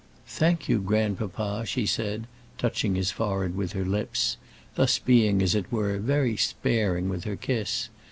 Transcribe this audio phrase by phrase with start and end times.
[0.25, 2.25] "Thank you, grandpapa," she said,
[2.57, 4.37] touching his forehead with her lips,
[4.73, 7.89] thus being, as it were, very sparing with her kiss.